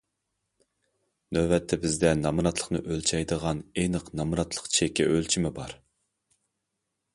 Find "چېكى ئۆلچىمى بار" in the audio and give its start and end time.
4.79-5.79